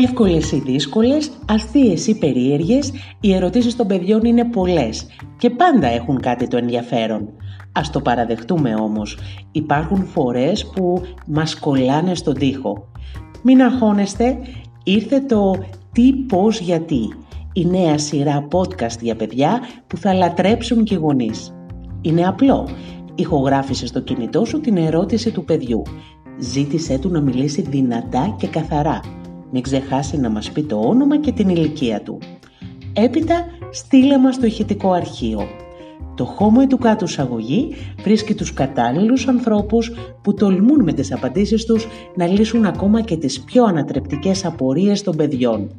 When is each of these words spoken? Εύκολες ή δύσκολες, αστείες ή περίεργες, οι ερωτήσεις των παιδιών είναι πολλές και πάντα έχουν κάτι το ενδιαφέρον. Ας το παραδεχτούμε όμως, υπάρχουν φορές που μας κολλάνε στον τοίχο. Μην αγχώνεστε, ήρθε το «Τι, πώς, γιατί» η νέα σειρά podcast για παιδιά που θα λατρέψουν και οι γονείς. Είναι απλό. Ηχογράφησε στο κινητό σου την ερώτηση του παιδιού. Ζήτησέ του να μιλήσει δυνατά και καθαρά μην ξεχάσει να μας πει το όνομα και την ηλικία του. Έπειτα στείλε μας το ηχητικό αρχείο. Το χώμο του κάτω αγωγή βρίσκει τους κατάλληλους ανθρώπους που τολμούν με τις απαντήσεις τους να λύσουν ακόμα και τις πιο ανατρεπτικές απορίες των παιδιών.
Εύκολες 0.00 0.52
ή 0.52 0.58
δύσκολες, 0.58 1.30
αστείες 1.48 2.06
ή 2.06 2.18
περίεργες, 2.18 2.92
οι 3.20 3.34
ερωτήσεις 3.34 3.76
των 3.76 3.86
παιδιών 3.86 4.24
είναι 4.24 4.44
πολλές 4.44 5.06
και 5.38 5.50
πάντα 5.50 5.86
έχουν 5.86 6.20
κάτι 6.20 6.48
το 6.48 6.56
ενδιαφέρον. 6.56 7.28
Ας 7.72 7.90
το 7.90 8.00
παραδεχτούμε 8.00 8.74
όμως, 8.74 9.18
υπάρχουν 9.52 10.04
φορές 10.04 10.66
που 10.66 11.02
μας 11.26 11.58
κολλάνε 11.58 12.14
στον 12.14 12.34
τοίχο. 12.34 12.90
Μην 13.42 13.62
αγχώνεστε, 13.62 14.38
ήρθε 14.84 15.20
το 15.20 15.54
«Τι, 15.92 16.12
πώς, 16.12 16.60
γιατί» 16.60 17.08
η 17.52 17.64
νέα 17.64 17.98
σειρά 17.98 18.48
podcast 18.50 18.98
για 19.00 19.16
παιδιά 19.16 19.60
που 19.86 19.96
θα 19.96 20.14
λατρέψουν 20.14 20.84
και 20.84 20.94
οι 20.94 20.98
γονείς. 20.98 21.54
Είναι 22.00 22.26
απλό. 22.26 22.68
Ηχογράφησε 23.14 23.86
στο 23.86 24.00
κινητό 24.00 24.44
σου 24.44 24.60
την 24.60 24.76
ερώτηση 24.76 25.30
του 25.30 25.44
παιδιού. 25.44 25.82
Ζήτησέ 26.38 26.98
του 26.98 27.10
να 27.10 27.20
μιλήσει 27.20 27.62
δυνατά 27.62 28.34
και 28.38 28.46
καθαρά 28.46 29.00
μην 29.50 29.62
ξεχάσει 29.62 30.16
να 30.16 30.30
μας 30.30 30.50
πει 30.50 30.62
το 30.62 30.76
όνομα 30.76 31.18
και 31.18 31.32
την 31.32 31.48
ηλικία 31.48 32.02
του. 32.02 32.18
Έπειτα 32.92 33.44
στείλε 33.70 34.18
μας 34.18 34.38
το 34.38 34.46
ηχητικό 34.46 34.92
αρχείο. 34.92 35.46
Το 36.14 36.24
χώμο 36.24 36.66
του 36.66 36.78
κάτω 36.78 37.06
αγωγή 37.16 37.74
βρίσκει 38.02 38.34
τους 38.34 38.52
κατάλληλους 38.52 39.28
ανθρώπους 39.28 39.92
που 40.22 40.34
τολμούν 40.34 40.82
με 40.82 40.92
τις 40.92 41.12
απαντήσεις 41.12 41.64
τους 41.64 41.86
να 42.16 42.26
λύσουν 42.26 42.64
ακόμα 42.64 43.00
και 43.00 43.16
τις 43.16 43.40
πιο 43.40 43.64
ανατρεπτικές 43.64 44.44
απορίες 44.44 45.02
των 45.02 45.16
παιδιών. 45.16 45.70